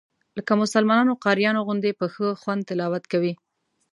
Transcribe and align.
لکه 0.37 0.51
مسلمانانو 0.63 1.19
قاریانو 1.25 1.65
غوندې 1.67 1.91
په 1.99 2.05
ښه 2.13 2.27
خوند 2.41 2.61
تلاوت 2.69 3.03
کوي. 3.11 3.33